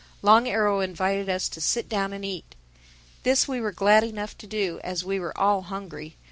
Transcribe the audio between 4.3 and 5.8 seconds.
to do, as we were all